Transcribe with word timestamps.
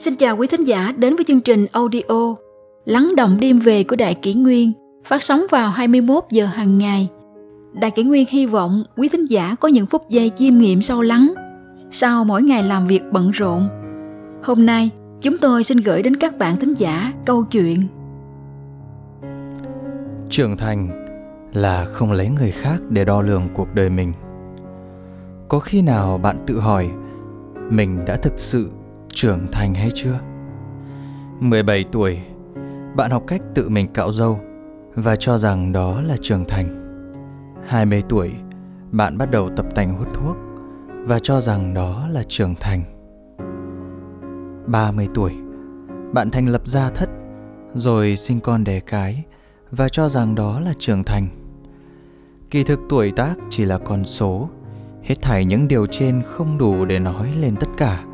Xin 0.00 0.16
chào 0.16 0.36
quý 0.36 0.46
thính 0.46 0.64
giả 0.64 0.92
đến 0.96 1.16
với 1.16 1.24
chương 1.24 1.40
trình 1.40 1.66
audio 1.72 2.34
Lắng 2.84 3.12
động 3.16 3.40
đêm 3.40 3.58
về 3.58 3.84
của 3.84 3.96
Đại 3.96 4.14
Kỷ 4.14 4.34
Nguyên 4.34 4.72
phát 5.04 5.22
sóng 5.22 5.42
vào 5.50 5.70
21 5.70 6.24
giờ 6.30 6.46
hàng 6.46 6.78
ngày. 6.78 7.08
Đại 7.72 7.90
Kỷ 7.90 8.02
Nguyên 8.02 8.26
hy 8.28 8.46
vọng 8.46 8.84
quý 8.96 9.08
thính 9.08 9.26
giả 9.26 9.56
có 9.60 9.68
những 9.68 9.86
phút 9.86 10.08
giây 10.08 10.30
chiêm 10.36 10.58
nghiệm 10.58 10.82
sâu 10.82 11.02
lắng 11.02 11.34
sau 11.90 12.24
mỗi 12.24 12.42
ngày 12.42 12.62
làm 12.62 12.86
việc 12.86 13.02
bận 13.12 13.30
rộn. 13.30 13.68
Hôm 14.42 14.66
nay, 14.66 14.90
chúng 15.20 15.38
tôi 15.38 15.64
xin 15.64 15.78
gửi 15.78 16.02
đến 16.02 16.16
các 16.16 16.38
bạn 16.38 16.56
thính 16.56 16.74
giả 16.74 17.12
câu 17.26 17.44
chuyện 17.44 17.78
Trưởng 20.30 20.56
thành 20.56 21.06
là 21.52 21.84
không 21.84 22.12
lấy 22.12 22.28
người 22.28 22.50
khác 22.50 22.78
để 22.88 23.04
đo 23.04 23.22
lường 23.22 23.48
cuộc 23.54 23.74
đời 23.74 23.90
mình. 23.90 24.12
Có 25.48 25.58
khi 25.58 25.82
nào 25.82 26.18
bạn 26.18 26.36
tự 26.46 26.60
hỏi 26.60 26.90
mình 27.70 28.04
đã 28.06 28.16
thực 28.16 28.38
sự 28.38 28.70
trưởng 29.12 29.46
thành 29.52 29.74
hay 29.74 29.90
chưa? 29.94 30.18
17 31.40 31.84
tuổi, 31.92 32.18
bạn 32.96 33.10
học 33.10 33.22
cách 33.26 33.40
tự 33.54 33.68
mình 33.68 33.92
cạo 33.92 34.12
râu 34.12 34.40
và 34.94 35.16
cho 35.16 35.38
rằng 35.38 35.72
đó 35.72 36.00
là 36.00 36.16
trưởng 36.20 36.44
thành. 36.48 36.76
20 37.66 38.02
tuổi, 38.08 38.32
bạn 38.90 39.18
bắt 39.18 39.30
đầu 39.30 39.50
tập 39.56 39.66
tành 39.74 39.98
hút 39.98 40.08
thuốc 40.14 40.36
và 41.06 41.18
cho 41.18 41.40
rằng 41.40 41.74
đó 41.74 42.06
là 42.10 42.22
trưởng 42.28 42.54
thành. 42.60 42.84
30 44.66 45.08
tuổi, 45.14 45.32
bạn 46.12 46.30
thành 46.30 46.46
lập 46.48 46.66
gia 46.66 46.90
thất 46.90 47.08
rồi 47.74 48.16
sinh 48.16 48.40
con 48.40 48.64
đẻ 48.64 48.80
cái 48.80 49.24
và 49.70 49.88
cho 49.88 50.08
rằng 50.08 50.34
đó 50.34 50.60
là 50.60 50.72
trưởng 50.78 51.04
thành. 51.04 51.28
Kỳ 52.50 52.64
thực 52.64 52.80
tuổi 52.88 53.12
tác 53.16 53.34
chỉ 53.50 53.64
là 53.64 53.78
con 53.78 54.04
số, 54.04 54.48
hết 55.02 55.14
thảy 55.22 55.44
những 55.44 55.68
điều 55.68 55.86
trên 55.86 56.22
không 56.26 56.58
đủ 56.58 56.84
để 56.84 56.98
nói 56.98 57.32
lên 57.40 57.56
tất 57.56 57.68
cả. 57.76 58.04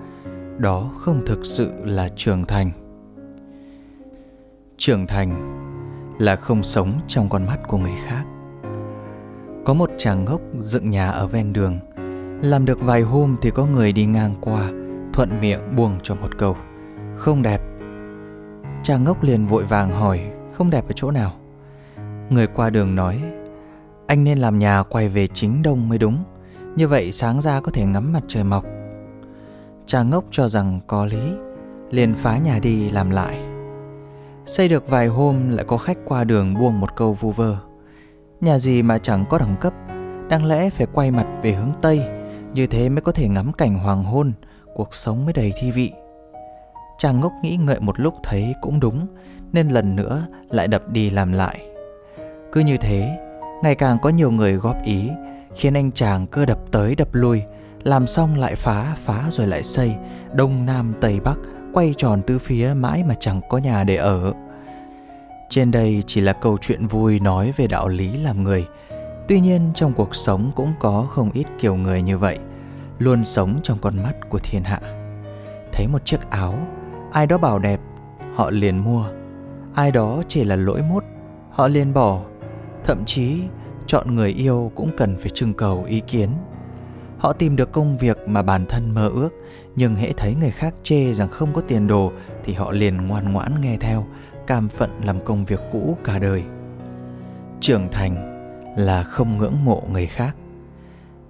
Đó 0.58 0.90
không 0.98 1.26
thực 1.26 1.46
sự 1.46 1.72
là 1.84 2.08
trưởng 2.16 2.44
thành. 2.44 2.70
Trưởng 4.76 5.06
thành 5.06 5.56
là 6.18 6.36
không 6.36 6.62
sống 6.62 6.92
trong 7.06 7.28
con 7.28 7.46
mắt 7.46 7.58
của 7.68 7.78
người 7.78 7.96
khác. 8.06 8.24
Có 9.64 9.74
một 9.74 9.90
chàng 9.98 10.24
ngốc 10.24 10.40
dựng 10.58 10.90
nhà 10.90 11.10
ở 11.10 11.26
ven 11.26 11.52
đường, 11.52 11.78
làm 12.42 12.64
được 12.64 12.80
vài 12.80 13.02
hôm 13.02 13.36
thì 13.42 13.50
có 13.50 13.66
người 13.66 13.92
đi 13.92 14.06
ngang 14.06 14.34
qua, 14.40 14.70
thuận 15.12 15.40
miệng 15.40 15.76
buông 15.76 15.98
cho 16.02 16.14
một 16.14 16.38
câu, 16.38 16.56
không 17.16 17.42
đẹp. 17.42 17.60
Chàng 18.82 19.04
ngốc 19.04 19.22
liền 19.22 19.46
vội 19.46 19.64
vàng 19.64 19.90
hỏi, 19.90 20.20
không 20.52 20.70
đẹp 20.70 20.84
ở 20.88 20.92
chỗ 20.94 21.10
nào? 21.10 21.32
Người 22.30 22.46
qua 22.46 22.70
đường 22.70 22.94
nói, 22.94 23.22
anh 24.06 24.24
nên 24.24 24.38
làm 24.38 24.58
nhà 24.58 24.82
quay 24.82 25.08
về 25.08 25.26
chính 25.26 25.62
đông 25.62 25.88
mới 25.88 25.98
đúng, 25.98 26.24
như 26.76 26.88
vậy 26.88 27.12
sáng 27.12 27.40
ra 27.40 27.60
có 27.60 27.70
thể 27.72 27.84
ngắm 27.84 28.12
mặt 28.12 28.22
trời 28.28 28.44
mọc. 28.44 28.64
Cha 29.86 30.02
ngốc 30.02 30.24
cho 30.30 30.48
rằng 30.48 30.80
có 30.86 31.06
lý, 31.06 31.32
liền 31.90 32.14
phá 32.14 32.38
nhà 32.38 32.58
đi 32.58 32.90
làm 32.90 33.10
lại. 33.10 33.38
Xây 34.46 34.68
được 34.68 34.88
vài 34.88 35.06
hôm 35.06 35.50
lại 35.50 35.64
có 35.68 35.76
khách 35.76 35.98
qua 36.04 36.24
đường 36.24 36.54
buông 36.54 36.80
một 36.80 36.96
câu 36.96 37.12
vu 37.12 37.30
vơ. 37.30 37.56
Nhà 38.40 38.58
gì 38.58 38.82
mà 38.82 38.98
chẳng 38.98 39.24
có 39.30 39.38
đẳng 39.38 39.56
cấp, 39.60 39.72
đáng 40.28 40.44
lẽ 40.44 40.70
phải 40.70 40.86
quay 40.92 41.10
mặt 41.10 41.26
về 41.42 41.52
hướng 41.52 41.70
Tây, 41.82 42.02
như 42.54 42.66
thế 42.66 42.88
mới 42.88 43.00
có 43.00 43.12
thể 43.12 43.28
ngắm 43.28 43.52
cảnh 43.52 43.78
hoàng 43.78 44.04
hôn, 44.04 44.32
cuộc 44.74 44.94
sống 44.94 45.24
mới 45.24 45.32
đầy 45.32 45.52
thi 45.60 45.70
vị. 45.70 45.92
Cha 46.98 47.12
ngốc 47.12 47.32
nghĩ 47.42 47.56
ngợi 47.56 47.80
một 47.80 48.00
lúc 48.00 48.14
thấy 48.22 48.54
cũng 48.60 48.80
đúng, 48.80 49.06
nên 49.52 49.68
lần 49.68 49.96
nữa 49.96 50.26
lại 50.50 50.68
đập 50.68 50.88
đi 50.88 51.10
làm 51.10 51.32
lại. 51.32 51.60
Cứ 52.52 52.60
như 52.60 52.76
thế, 52.76 53.18
ngày 53.62 53.74
càng 53.74 53.98
có 54.02 54.10
nhiều 54.10 54.30
người 54.30 54.52
góp 54.52 54.76
ý, 54.84 55.10
khiến 55.54 55.74
anh 55.74 55.92
chàng 55.92 56.26
cơ 56.26 56.46
đập 56.46 56.58
tới 56.70 56.94
đập 56.94 57.08
lui, 57.12 57.42
làm 57.86 58.06
xong 58.06 58.38
lại 58.38 58.54
phá, 58.54 58.96
phá 59.04 59.24
rồi 59.30 59.46
lại 59.46 59.62
xây, 59.62 59.96
đông 60.34 60.66
nam 60.66 60.94
tây 61.00 61.20
bắc, 61.20 61.38
quay 61.72 61.94
tròn 61.96 62.22
tứ 62.22 62.38
phía 62.38 62.74
mãi 62.76 63.04
mà 63.04 63.14
chẳng 63.20 63.40
có 63.48 63.58
nhà 63.58 63.84
để 63.84 63.96
ở. 63.96 64.32
Trên 65.48 65.70
đây 65.70 66.02
chỉ 66.06 66.20
là 66.20 66.32
câu 66.32 66.58
chuyện 66.60 66.86
vui 66.86 67.20
nói 67.20 67.52
về 67.56 67.66
đạo 67.66 67.88
lý 67.88 68.16
làm 68.16 68.44
người. 68.44 68.66
Tuy 69.28 69.40
nhiên 69.40 69.70
trong 69.74 69.92
cuộc 69.92 70.14
sống 70.14 70.52
cũng 70.56 70.72
có 70.80 71.06
không 71.10 71.30
ít 71.30 71.46
kiểu 71.60 71.76
người 71.76 72.02
như 72.02 72.18
vậy, 72.18 72.38
luôn 72.98 73.24
sống 73.24 73.60
trong 73.62 73.78
con 73.78 74.02
mắt 74.02 74.14
của 74.28 74.38
thiên 74.38 74.64
hạ. 74.64 74.80
Thấy 75.72 75.86
một 75.86 76.04
chiếc 76.04 76.30
áo, 76.30 76.54
ai 77.12 77.26
đó 77.26 77.38
bảo 77.38 77.58
đẹp, 77.58 77.80
họ 78.34 78.50
liền 78.50 78.78
mua. 78.78 79.04
Ai 79.74 79.90
đó 79.90 80.22
chỉ 80.28 80.44
là 80.44 80.56
lỗi 80.56 80.82
mốt, 80.82 81.04
họ 81.50 81.68
liền 81.68 81.94
bỏ. 81.94 82.20
Thậm 82.84 83.04
chí 83.04 83.38
chọn 83.86 84.14
người 84.14 84.30
yêu 84.30 84.72
cũng 84.74 84.90
cần 84.96 85.16
phải 85.18 85.30
trưng 85.34 85.54
cầu 85.54 85.84
ý 85.88 86.00
kiến 86.00 86.30
Họ 87.18 87.32
tìm 87.32 87.56
được 87.56 87.72
công 87.72 87.98
việc 87.98 88.18
mà 88.26 88.42
bản 88.42 88.66
thân 88.66 88.94
mơ 88.94 89.08
ước, 89.14 89.30
nhưng 89.76 89.96
hễ 89.96 90.12
thấy 90.12 90.34
người 90.34 90.50
khác 90.50 90.74
chê 90.82 91.12
rằng 91.12 91.28
không 91.28 91.52
có 91.52 91.60
tiền 91.60 91.86
đồ 91.86 92.12
thì 92.44 92.52
họ 92.52 92.72
liền 92.72 92.96
ngoan 92.96 93.32
ngoãn 93.32 93.60
nghe 93.60 93.76
theo, 93.80 94.06
cam 94.46 94.68
phận 94.68 95.00
làm 95.04 95.24
công 95.24 95.44
việc 95.44 95.60
cũ 95.72 95.96
cả 96.04 96.18
đời. 96.18 96.42
Trưởng 97.60 97.88
thành 97.92 98.36
là 98.76 99.02
không 99.02 99.38
ngưỡng 99.38 99.64
mộ 99.64 99.82
người 99.92 100.06
khác. 100.06 100.36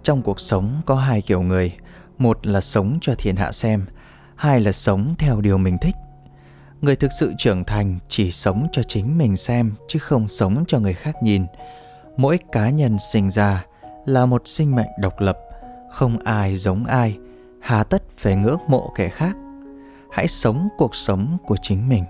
Trong 0.02 0.22
cuộc 0.22 0.41
sống 0.41 0.80
có 0.86 0.94
hai 0.94 1.22
kiểu 1.22 1.42
người, 1.42 1.76
một 2.18 2.47
là 2.47 2.60
sống 2.60 2.98
cho 3.00 3.14
thiên 3.18 3.36
hạ 3.36 3.53
xem, 3.53 3.86
hai 4.36 4.60
là 4.60 4.72
sống 4.72 5.14
theo 5.18 5.41
điều 5.41 5.58
mình 5.58 5.78
thích. 5.80 5.94
Người 6.80 6.97
thực 6.97 7.10
sự 7.20 7.32
trưởng 7.38 7.64
thành 7.64 7.98
chỉ 8.08 8.30
sống 8.30 8.66
cho 8.72 8.82
chính 8.82 9.18
mình 9.18 9.36
xem 9.36 9.74
chứ 9.88 9.98
không 9.98 10.28
sống 10.28 10.64
cho 10.68 10.78
người 10.78 10.94
khác 10.94 11.14
nhìn. 11.22 11.47
Mỗi 12.16 12.38
cá 12.53 12.70
nhân 12.70 12.97
sinh 13.12 13.30
ra 13.30 13.64
là 14.06 14.26
một 14.26 14.42
sinh 14.44 14.76
mệnh 14.76 14.88
độc 15.00 15.20
lập 15.20 15.38
không 15.96 16.18
ai 16.18 16.56
giống 16.56 16.84
ai, 16.84 17.18
hà 17.60 17.84
tất 17.84 18.02
phải 18.16 18.36
ngưỡng 18.36 18.60
mộ 18.68 18.92
kẻ 18.94 19.08
khác. 19.08 19.36
Hãy 20.10 20.28
sống 20.28 20.68
cuộc 20.78 20.94
sống 20.94 21.38
của 21.46 21.56
chính 21.62 21.88
mình. 21.88 22.04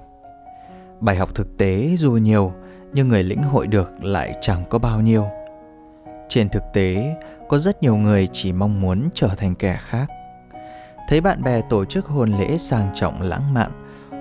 Bài 1.00 1.16
học 1.16 1.30
thực 1.34 1.58
tế 1.58 1.94
dù 1.96 2.12
nhiều, 2.12 2.52
nhưng 2.92 3.08
người 3.08 3.22
lĩnh 3.22 3.42
hội 3.42 3.66
được 3.66 4.04
lại 4.04 4.34
chẳng 4.40 4.64
có 4.70 4.78
bao 4.78 5.00
nhiêu. 5.00 5.26
Trên 6.28 6.48
thực 6.48 6.62
tế, 6.72 7.16
có 7.48 7.58
rất 7.58 7.82
nhiều 7.82 7.96
người 7.96 8.28
chỉ 8.32 8.52
mong 8.52 8.80
muốn 8.80 9.08
trở 9.14 9.28
thành 9.36 9.54
kẻ 9.54 9.78
khác. 9.80 10.06
Thấy 11.08 11.20
bạn 11.20 11.42
bè 11.42 11.60
tổ 11.70 11.84
chức 11.84 12.06
hôn 12.06 12.28
lễ 12.28 12.56
sang 12.58 12.90
trọng 12.94 13.22
lãng 13.22 13.54
mạn, 13.54 13.70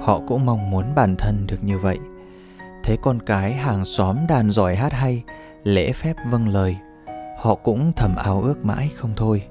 họ 0.01 0.21
cũng 0.27 0.45
mong 0.45 0.69
muốn 0.69 0.95
bản 0.95 1.15
thân 1.17 1.47
được 1.47 1.63
như 1.63 1.77
vậy. 1.77 1.97
Thấy 2.83 2.97
con 3.01 3.19
cái 3.21 3.53
hàng 3.53 3.85
xóm 3.85 4.17
đàn 4.27 4.49
giỏi 4.49 4.75
hát 4.75 4.93
hay, 4.93 5.23
lễ 5.63 5.91
phép 5.91 6.15
vâng 6.31 6.47
lời, 6.47 6.77
họ 7.37 7.55
cũng 7.55 7.91
thầm 7.95 8.15
ao 8.15 8.41
ước 8.41 8.65
mãi 8.65 8.91
không 8.95 9.13
thôi 9.15 9.43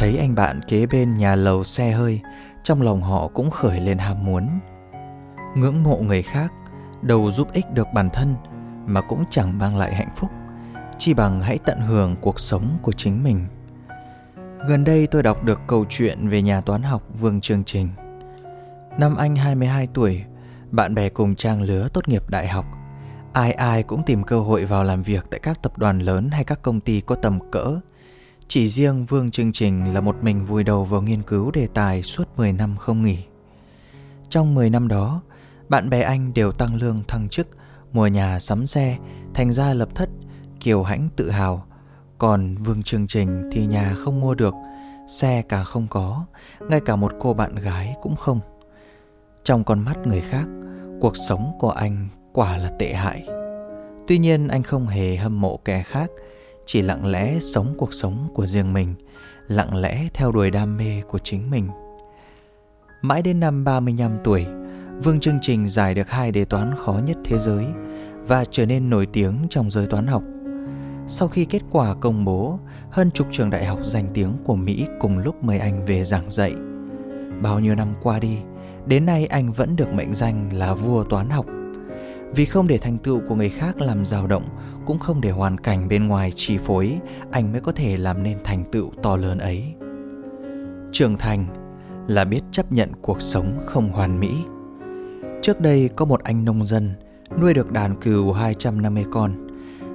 thấy 0.00 0.16
anh 0.16 0.34
bạn 0.34 0.60
kế 0.68 0.86
bên 0.86 1.16
nhà 1.16 1.34
lầu 1.34 1.64
xe 1.64 1.90
hơi, 1.90 2.20
trong 2.62 2.82
lòng 2.82 3.02
họ 3.02 3.28
cũng 3.28 3.50
khởi 3.50 3.80
lên 3.80 3.98
ham 3.98 4.24
muốn. 4.24 4.60
Ngưỡng 5.56 5.82
mộ 5.82 5.96
người 5.96 6.22
khác 6.22 6.52
đầu 7.02 7.30
giúp 7.30 7.52
ích 7.52 7.64
được 7.72 7.86
bản 7.94 8.08
thân, 8.12 8.34
mà 8.86 9.00
cũng 9.00 9.24
chẳng 9.30 9.58
mang 9.58 9.76
lại 9.76 9.94
hạnh 9.94 10.12
phúc 10.16 10.30
chỉ 10.98 11.14
bằng 11.14 11.40
hãy 11.40 11.58
tận 11.58 11.80
hưởng 11.80 12.16
cuộc 12.20 12.40
sống 12.40 12.78
của 12.82 12.92
chính 12.92 13.24
mình. 13.24 13.46
Gần 14.68 14.84
đây 14.84 15.06
tôi 15.06 15.22
đọc 15.22 15.44
được 15.44 15.60
câu 15.66 15.84
chuyện 15.88 16.28
về 16.28 16.42
nhà 16.42 16.60
toán 16.60 16.82
học 16.82 17.02
Vương 17.20 17.40
Chương 17.40 17.64
Trình. 17.64 17.88
Năm 18.98 19.16
anh 19.16 19.36
22 19.36 19.88
tuổi, 19.94 20.24
bạn 20.70 20.94
bè 20.94 21.08
cùng 21.08 21.34
trang 21.34 21.62
lứa 21.62 21.88
tốt 21.92 22.08
nghiệp 22.08 22.30
đại 22.30 22.48
học. 22.48 22.64
Ai 23.32 23.52
ai 23.52 23.82
cũng 23.82 24.02
tìm 24.06 24.22
cơ 24.22 24.40
hội 24.40 24.64
vào 24.64 24.84
làm 24.84 25.02
việc 25.02 25.26
tại 25.30 25.40
các 25.42 25.62
tập 25.62 25.78
đoàn 25.78 25.98
lớn 25.98 26.30
hay 26.30 26.44
các 26.44 26.62
công 26.62 26.80
ty 26.80 27.00
có 27.00 27.14
tầm 27.14 27.50
cỡ 27.50 27.80
chỉ 28.50 28.68
riêng 28.68 29.04
Vương 29.04 29.30
Chương 29.30 29.52
Trình 29.52 29.94
là 29.94 30.00
một 30.00 30.16
mình 30.22 30.44
vùi 30.44 30.64
đầu 30.64 30.84
vào 30.84 31.02
nghiên 31.02 31.22
cứu 31.22 31.50
đề 31.50 31.66
tài 31.74 32.02
suốt 32.02 32.28
10 32.36 32.52
năm 32.52 32.76
không 32.76 33.02
nghỉ. 33.02 33.18
Trong 34.28 34.54
10 34.54 34.70
năm 34.70 34.88
đó, 34.88 35.22
bạn 35.68 35.90
bè 35.90 36.02
anh 36.02 36.34
đều 36.34 36.52
tăng 36.52 36.74
lương 36.74 36.98
thăng 37.08 37.28
chức, 37.28 37.48
mua 37.92 38.06
nhà 38.06 38.40
sắm 38.40 38.66
xe, 38.66 38.98
thành 39.34 39.52
ra 39.52 39.74
lập 39.74 39.88
thất, 39.94 40.08
kiều 40.60 40.82
hãnh 40.82 41.08
tự 41.16 41.30
hào. 41.30 41.66
Còn 42.18 42.56
Vương 42.56 42.82
Chương 42.82 43.06
Trình 43.06 43.50
thì 43.52 43.66
nhà 43.66 43.94
không 43.98 44.20
mua 44.20 44.34
được, 44.34 44.54
xe 45.08 45.42
cả 45.42 45.64
không 45.64 45.86
có, 45.90 46.24
ngay 46.68 46.80
cả 46.86 46.96
một 46.96 47.12
cô 47.20 47.34
bạn 47.34 47.54
gái 47.54 47.94
cũng 48.02 48.16
không. 48.16 48.40
Trong 49.44 49.64
con 49.64 49.80
mắt 49.80 49.96
người 50.06 50.20
khác, 50.20 50.46
cuộc 51.00 51.16
sống 51.16 51.52
của 51.58 51.70
anh 51.70 52.08
quả 52.32 52.56
là 52.56 52.70
tệ 52.78 52.94
hại. 52.94 53.26
Tuy 54.06 54.18
nhiên 54.18 54.48
anh 54.48 54.62
không 54.62 54.86
hề 54.86 55.16
hâm 55.16 55.40
mộ 55.40 55.56
kẻ 55.56 55.82
khác, 55.82 56.10
chỉ 56.72 56.82
lặng 56.82 57.06
lẽ 57.06 57.38
sống 57.40 57.74
cuộc 57.78 57.94
sống 57.94 58.28
của 58.34 58.46
riêng 58.46 58.72
mình, 58.72 58.94
lặng 59.48 59.76
lẽ 59.76 60.08
theo 60.14 60.32
đuổi 60.32 60.50
đam 60.50 60.76
mê 60.76 61.02
của 61.08 61.18
chính 61.18 61.50
mình. 61.50 61.68
Mãi 63.02 63.22
đến 63.22 63.40
năm 63.40 63.64
35 63.64 64.18
tuổi, 64.24 64.46
Vương 65.02 65.20
Chương 65.20 65.38
Trình 65.42 65.68
giải 65.68 65.94
được 65.94 66.10
hai 66.10 66.32
đề 66.32 66.44
toán 66.44 66.74
khó 66.76 66.92
nhất 66.92 67.16
thế 67.24 67.38
giới 67.38 67.66
và 68.26 68.44
trở 68.44 68.66
nên 68.66 68.90
nổi 68.90 69.06
tiếng 69.12 69.46
trong 69.50 69.70
giới 69.70 69.86
toán 69.86 70.06
học. 70.06 70.22
Sau 71.06 71.28
khi 71.28 71.44
kết 71.44 71.62
quả 71.70 71.94
công 71.94 72.24
bố, 72.24 72.58
hơn 72.90 73.10
chục 73.10 73.26
trường 73.32 73.50
đại 73.50 73.64
học 73.64 73.78
danh 73.82 74.08
tiếng 74.14 74.32
của 74.44 74.56
Mỹ 74.56 74.86
cùng 75.00 75.18
lúc 75.18 75.44
mời 75.44 75.58
anh 75.58 75.84
về 75.84 76.04
giảng 76.04 76.30
dạy. 76.30 76.54
Bao 77.42 77.60
nhiêu 77.60 77.74
năm 77.74 77.94
qua 78.02 78.18
đi, 78.18 78.38
đến 78.86 79.06
nay 79.06 79.26
anh 79.26 79.52
vẫn 79.52 79.76
được 79.76 79.92
mệnh 79.92 80.14
danh 80.14 80.50
là 80.52 80.74
vua 80.74 81.04
toán 81.04 81.30
học 81.30 81.46
vì 82.34 82.44
không 82.44 82.68
để 82.68 82.78
thành 82.78 82.98
tựu 82.98 83.20
của 83.28 83.34
người 83.34 83.48
khác 83.48 83.80
làm 83.80 84.04
dao 84.04 84.26
động, 84.26 84.44
cũng 84.90 84.98
không 84.98 85.20
để 85.20 85.30
hoàn 85.30 85.58
cảnh 85.58 85.88
bên 85.88 86.08
ngoài 86.08 86.32
chi 86.36 86.58
phối, 86.58 87.00
anh 87.30 87.52
mới 87.52 87.60
có 87.60 87.72
thể 87.72 87.96
làm 87.96 88.22
nên 88.22 88.38
thành 88.44 88.64
tựu 88.72 88.90
to 89.02 89.16
lớn 89.16 89.38
ấy. 89.38 89.74
Trưởng 90.92 91.16
thành 91.16 91.46
là 92.08 92.24
biết 92.24 92.40
chấp 92.50 92.72
nhận 92.72 92.92
cuộc 93.02 93.22
sống 93.22 93.58
không 93.66 93.88
hoàn 93.88 94.20
mỹ. 94.20 94.34
Trước 95.42 95.60
đây 95.60 95.90
có 95.96 96.04
một 96.04 96.22
anh 96.22 96.44
nông 96.44 96.66
dân 96.66 96.90
nuôi 97.40 97.54
được 97.54 97.72
đàn 97.72 98.00
cừu 98.00 98.32
250 98.32 99.04
con. 99.12 99.48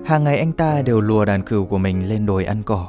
Hàng 0.06 0.24
ngày 0.24 0.38
anh 0.38 0.52
ta 0.52 0.82
đều 0.82 1.02
lùa 1.02 1.26
đàn 1.26 1.44
cừu 1.44 1.66
của 1.66 1.78
mình 1.78 2.10
lên 2.10 2.26
đồi 2.26 2.46
ăn 2.46 2.64
cỏ, 2.64 2.88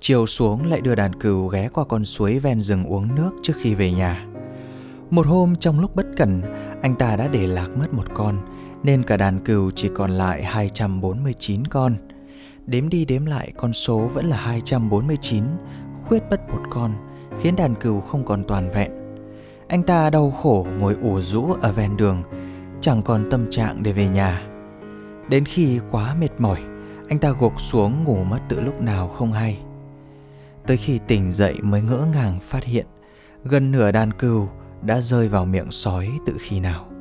chiều 0.00 0.26
xuống 0.26 0.66
lại 0.66 0.80
đưa 0.80 0.94
đàn 0.94 1.12
cừu 1.12 1.46
ghé 1.46 1.68
qua 1.68 1.84
con 1.84 2.04
suối 2.04 2.38
ven 2.38 2.62
rừng 2.62 2.84
uống 2.84 3.14
nước 3.14 3.30
trước 3.42 3.54
khi 3.60 3.74
về 3.74 3.92
nhà. 3.92 4.26
Một 5.10 5.26
hôm 5.26 5.56
trong 5.56 5.80
lúc 5.80 5.96
bất 5.96 6.06
cẩn, 6.16 6.42
anh 6.82 6.94
ta 6.94 7.16
đã 7.16 7.28
để 7.28 7.46
lạc 7.46 7.68
mất 7.76 7.94
một 7.94 8.06
con, 8.14 8.38
nên 8.82 9.02
cả 9.02 9.16
đàn 9.16 9.44
cừu 9.44 9.70
chỉ 9.70 9.88
còn 9.94 10.10
lại 10.10 10.44
249 10.44 11.66
con. 11.66 11.96
Đếm 12.66 12.88
đi 12.88 13.04
đếm 13.04 13.26
lại 13.26 13.52
con 13.56 13.72
số 13.72 13.98
vẫn 13.98 14.26
là 14.26 14.36
249, 14.36 15.44
khuyết 16.04 16.22
mất 16.30 16.50
một 16.50 16.62
con, 16.70 16.94
khiến 17.40 17.56
đàn 17.56 17.74
cừu 17.74 18.00
không 18.00 18.24
còn 18.24 18.44
toàn 18.44 18.70
vẹn. 18.70 18.90
Anh 19.68 19.82
ta 19.82 20.10
đau 20.10 20.30
khổ 20.30 20.66
ngồi 20.78 20.96
ủ 21.02 21.20
rũ 21.20 21.52
ở 21.62 21.72
ven 21.72 21.96
đường, 21.96 22.22
chẳng 22.80 23.02
còn 23.02 23.30
tâm 23.30 23.50
trạng 23.50 23.82
để 23.82 23.92
về 23.92 24.08
nhà. 24.08 24.42
Đến 25.28 25.44
khi 25.44 25.80
quá 25.90 26.14
mệt 26.20 26.30
mỏi, 26.38 26.60
anh 27.08 27.18
ta 27.18 27.30
gục 27.40 27.60
xuống 27.60 28.04
ngủ 28.04 28.24
mất 28.24 28.38
từ 28.48 28.60
lúc 28.60 28.80
nào 28.80 29.08
không 29.08 29.32
hay. 29.32 29.58
Tới 30.66 30.76
khi 30.76 30.98
tỉnh 31.06 31.32
dậy 31.32 31.54
mới 31.62 31.82
ngỡ 31.82 32.06
ngàng 32.12 32.38
phát 32.42 32.64
hiện 32.64 32.86
gần 33.44 33.70
nửa 33.70 33.92
đàn 33.92 34.12
cừu 34.12 34.48
đã 34.82 35.00
rơi 35.00 35.28
vào 35.28 35.44
miệng 35.44 35.70
sói 35.70 36.10
từ 36.26 36.36
khi 36.40 36.60
nào. 36.60 36.91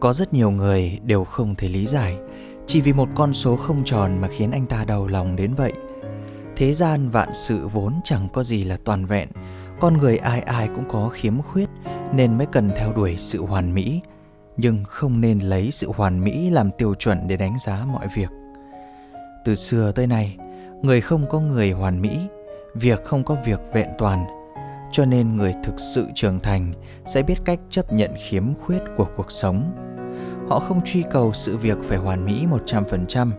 Có 0.00 0.12
rất 0.12 0.34
nhiều 0.34 0.50
người 0.50 0.98
đều 1.04 1.24
không 1.24 1.54
thể 1.54 1.68
lý 1.68 1.86
giải 1.86 2.18
chỉ 2.66 2.80
vì 2.80 2.92
một 2.92 3.08
con 3.14 3.32
số 3.32 3.56
không 3.56 3.84
tròn 3.84 4.20
mà 4.20 4.28
khiến 4.28 4.50
anh 4.50 4.66
ta 4.66 4.84
đau 4.84 5.06
lòng 5.06 5.36
đến 5.36 5.54
vậy. 5.54 5.72
Thế 6.56 6.72
gian 6.72 7.08
vạn 7.10 7.28
sự 7.32 7.68
vốn 7.68 8.00
chẳng 8.04 8.28
có 8.32 8.42
gì 8.42 8.64
là 8.64 8.76
toàn 8.84 9.06
vẹn, 9.06 9.28
con 9.80 9.98
người 9.98 10.18
ai 10.18 10.40
ai 10.40 10.68
cũng 10.68 10.84
có 10.88 11.08
khiếm 11.08 11.42
khuyết 11.42 11.68
nên 12.12 12.38
mới 12.38 12.46
cần 12.46 12.70
theo 12.76 12.92
đuổi 12.92 13.16
sự 13.16 13.44
hoàn 13.44 13.74
mỹ, 13.74 14.00
nhưng 14.56 14.84
không 14.84 15.20
nên 15.20 15.38
lấy 15.38 15.70
sự 15.70 15.92
hoàn 15.96 16.24
mỹ 16.24 16.50
làm 16.50 16.70
tiêu 16.78 16.94
chuẩn 16.94 17.28
để 17.28 17.36
đánh 17.36 17.58
giá 17.58 17.84
mọi 17.92 18.06
việc. 18.14 18.30
Từ 19.44 19.54
xưa 19.54 19.92
tới 19.92 20.06
nay, 20.06 20.36
người 20.82 21.00
không 21.00 21.26
có 21.28 21.40
người 21.40 21.70
hoàn 21.70 22.02
mỹ, 22.02 22.18
việc 22.74 23.04
không 23.04 23.24
có 23.24 23.36
việc 23.44 23.60
vẹn 23.72 23.88
toàn, 23.98 24.24
cho 24.96 25.04
nên 25.04 25.36
người 25.36 25.54
thực 25.64 25.80
sự 25.80 26.06
trưởng 26.14 26.40
thành 26.40 26.72
sẽ 27.04 27.22
biết 27.22 27.34
cách 27.44 27.60
chấp 27.70 27.92
nhận 27.92 28.10
khiếm 28.18 28.54
khuyết 28.54 28.78
của 28.96 29.06
cuộc 29.16 29.32
sống 29.32 29.72
Họ 30.48 30.58
không 30.58 30.80
truy 30.84 31.04
cầu 31.10 31.32
sự 31.32 31.56
việc 31.56 31.78
phải 31.82 31.98
hoàn 31.98 32.24
mỹ 32.24 32.46
100% 32.66 33.30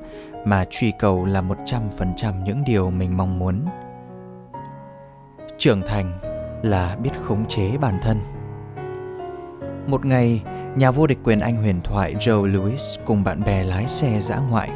mà 0.46 0.66
truy 0.70 0.92
cầu 1.00 1.26
là 1.26 1.42
100% 1.42 2.44
những 2.44 2.64
điều 2.66 2.92
mình 2.92 3.18
mong 3.18 3.40
muốn. 3.40 3.66
Trưởng 5.58 5.82
thành 5.82 6.20
là 6.64 6.96
biết 6.96 7.12
khống 7.24 7.46
chế 7.46 7.78
bản 7.78 8.00
thân. 8.02 8.20
Một 9.88 10.06
ngày, 10.06 10.44
nhà 10.76 10.92
vô 10.92 11.08
địch 11.08 11.20
quyền 11.24 11.40
Anh 11.40 11.56
huyền 11.56 11.82
thoại 11.84 12.16
Joe 12.20 12.52
Lewis 12.54 13.02
cùng 13.06 13.24
bạn 13.24 13.44
bè 13.44 13.64
lái 13.64 13.88
xe 13.88 14.22
dã 14.22 14.38
ngoại. 14.50 14.70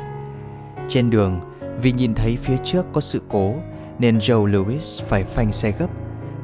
Trên 0.87 1.09
đường, 1.09 1.39
vì 1.81 1.91
nhìn 1.91 2.13
thấy 2.13 2.37
phía 2.37 2.57
trước 2.63 2.85
có 2.93 3.01
sự 3.01 3.21
cố 3.29 3.53
nên 3.99 4.17
Joe 4.17 4.45
Lewis 4.45 5.05
phải 5.05 5.23
phanh 5.23 5.51
xe 5.51 5.71
gấp. 5.71 6.00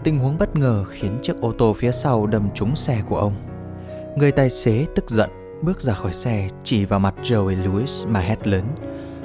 Tình 0.07 0.19
huống 0.19 0.37
bất 0.37 0.55
ngờ 0.55 0.85
khiến 0.89 1.19
chiếc 1.23 1.41
ô 1.41 1.51
tô 1.57 1.73
phía 1.77 1.91
sau 1.91 2.27
đâm 2.27 2.49
trúng 2.53 2.75
xe 2.75 3.01
của 3.09 3.17
ông. 3.17 3.33
Người 4.15 4.31
tài 4.31 4.49
xế 4.49 4.85
tức 4.95 5.09
giận 5.09 5.29
bước 5.61 5.81
ra 5.81 5.93
khỏi 5.93 6.13
xe 6.13 6.47
chỉ 6.63 6.85
vào 6.85 6.99
mặt 6.99 7.15
Joey 7.23 7.63
Lewis 7.63 8.09
mà 8.09 8.19
hét 8.19 8.47
lớn. 8.47 8.63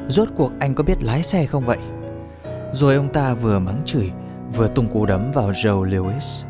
Rốt 0.08 0.28
cuộc 0.36 0.52
anh 0.60 0.74
có 0.74 0.84
biết 0.84 1.02
lái 1.02 1.22
xe 1.22 1.46
không 1.46 1.64
vậy? 1.66 1.78
Rồi 2.72 2.96
ông 2.96 3.12
ta 3.12 3.34
vừa 3.34 3.58
mắng 3.58 3.82
chửi, 3.84 4.10
vừa 4.56 4.68
tung 4.68 4.88
cú 4.92 5.06
đấm 5.06 5.32
vào 5.32 5.50
Joe 5.50 5.84
Lewis. 5.84 6.44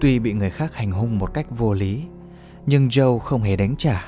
Tuy 0.00 0.18
bị 0.18 0.32
người 0.32 0.50
khác 0.50 0.74
hành 0.74 0.92
hung 0.92 1.18
một 1.18 1.34
cách 1.34 1.46
vô 1.50 1.72
lý, 1.72 2.04
nhưng 2.66 2.88
Joe 2.88 3.18
không 3.18 3.42
hề 3.42 3.56
đánh 3.56 3.76
trả. 3.76 4.04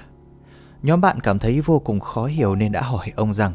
Nhóm 0.83 1.01
bạn 1.01 1.21
cảm 1.21 1.39
thấy 1.39 1.61
vô 1.61 1.79
cùng 1.79 2.01
khó 2.01 2.27
hiểu 2.27 2.55
nên 2.55 2.73
đã 2.73 2.83
hỏi 2.83 3.13
ông 3.17 3.35
rằng 3.35 3.55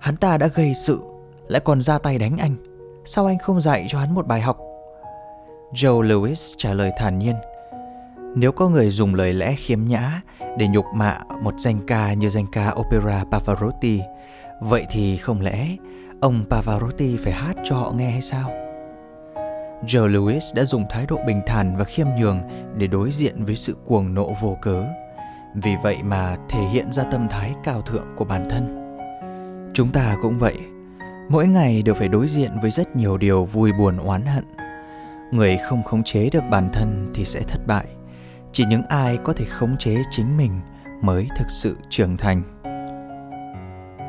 Hắn 0.00 0.16
ta 0.16 0.38
đã 0.38 0.46
gây 0.46 0.74
sự, 0.74 1.00
lại 1.48 1.60
còn 1.64 1.80
ra 1.80 1.98
tay 1.98 2.18
đánh 2.18 2.38
anh. 2.38 2.73
Sao 3.04 3.26
anh 3.26 3.38
không 3.38 3.60
dạy 3.60 3.86
cho 3.88 3.98
hắn 3.98 4.14
một 4.14 4.26
bài 4.26 4.40
học? 4.40 4.58
Joe 5.72 6.02
Lewis 6.02 6.54
trả 6.58 6.74
lời 6.74 6.92
thản 6.98 7.18
nhiên– 7.18 7.36
nếu 8.36 8.52
có 8.52 8.68
người 8.68 8.90
dùng 8.90 9.14
lời 9.14 9.32
lẽ 9.32 9.54
khiếm 9.54 9.84
nhã 9.84 10.22
để 10.58 10.68
nhục 10.68 10.86
mạ 10.94 11.18
một 11.42 11.54
danh 11.58 11.80
ca 11.86 12.12
như 12.12 12.28
danh 12.28 12.46
ca 12.52 12.74
opera 12.74 13.24
Pavarotti, 13.30 14.00
vậy 14.60 14.86
thì 14.90 15.16
không 15.16 15.40
lẽ 15.40 15.68
ông 16.20 16.44
Pavarotti 16.50 17.16
phải 17.16 17.32
hát 17.32 17.56
cho 17.64 17.76
họ 17.76 17.92
nghe 17.96 18.10
hay 18.10 18.22
sao? 18.22 18.50
Joe 19.86 20.08
Lewis 20.08 20.54
đã 20.54 20.64
dùng 20.64 20.84
thái 20.90 21.06
độ 21.08 21.18
bình 21.26 21.40
thản 21.46 21.76
và 21.76 21.84
khiêm 21.84 22.06
nhường 22.18 22.40
để 22.76 22.86
đối 22.86 23.10
diện 23.10 23.44
với 23.44 23.56
sự 23.56 23.76
cuồng 23.84 24.14
nộ 24.14 24.32
vô 24.40 24.56
cớ. 24.62 24.84
Vì 25.54 25.76
vậy 25.82 25.96
mà 26.02 26.36
thể 26.48 26.60
hiện 26.60 26.92
ra 26.92 27.04
tâm 27.04 27.28
thái 27.28 27.54
cao 27.64 27.82
thượng 27.82 28.06
của 28.16 28.24
bản 28.24 28.48
thân. 28.50 28.80
Chúng 29.74 29.92
ta 29.92 30.16
cũng 30.22 30.38
vậy, 30.38 30.56
mỗi 31.28 31.46
ngày 31.46 31.82
đều 31.82 31.94
phải 31.94 32.08
đối 32.08 32.28
diện 32.28 32.60
với 32.62 32.70
rất 32.70 32.96
nhiều 32.96 33.18
điều 33.18 33.44
vui, 33.44 33.72
buồn, 33.72 33.96
oán 33.96 34.26
hận. 34.26 34.44
Người 35.32 35.56
không 35.56 35.82
khống 35.82 36.02
chế 36.02 36.30
được 36.30 36.42
bản 36.50 36.70
thân 36.72 37.10
thì 37.14 37.24
sẽ 37.24 37.40
thất 37.40 37.66
bại. 37.66 37.86
Chỉ 38.52 38.64
những 38.68 38.82
ai 38.88 39.18
có 39.24 39.32
thể 39.32 39.44
khống 39.44 39.76
chế 39.78 40.02
chính 40.10 40.36
mình 40.36 40.60
mới 41.02 41.26
thực 41.38 41.50
sự 41.50 41.76
trưởng 41.90 42.16
thành. 42.16 42.42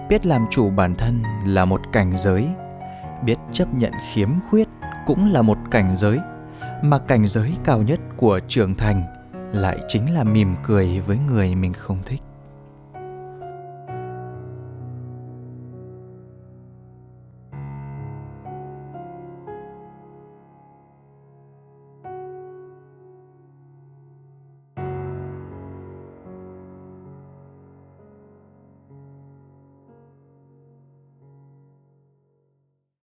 Biết 0.09 0.25
làm 0.25 0.45
chủ 0.51 0.69
bản 0.69 0.95
thân 0.95 1.23
là 1.45 1.65
một 1.65 1.81
cảnh 1.91 2.13
giới. 2.17 2.47
Biết 3.23 3.37
chấp 3.51 3.73
nhận 3.73 3.91
khiếm 4.13 4.29
khuyết 4.49 4.67
cũng 5.05 5.31
là 5.31 5.41
một 5.41 5.57
cảnh 5.71 5.95
giới. 5.95 6.19
Mà 6.81 6.99
cảnh 6.99 7.27
giới 7.27 7.53
cao 7.63 7.81
nhất 7.81 7.99
của 8.17 8.39
trưởng 8.47 8.75
thành 8.75 9.03
lại 9.53 9.77
chính 9.87 10.13
là 10.13 10.23
mỉm 10.23 10.55
cười 10.63 10.99
với 10.99 11.17
người 11.17 11.55
mình 11.55 11.73
không 11.73 11.97
thích. 12.05 12.21